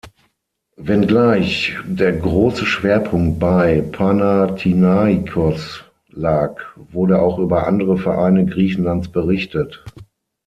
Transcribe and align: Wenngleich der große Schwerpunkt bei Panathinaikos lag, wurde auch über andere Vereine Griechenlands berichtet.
Wenngleich 0.77 1.75
der 1.85 2.13
große 2.13 2.65
Schwerpunkt 2.65 3.37
bei 3.39 3.81
Panathinaikos 3.81 5.83
lag, 6.09 6.59
wurde 6.75 7.21
auch 7.21 7.37
über 7.37 7.67
andere 7.67 7.99
Vereine 7.99 8.47
Griechenlands 8.47 9.09
berichtet. 9.09 9.85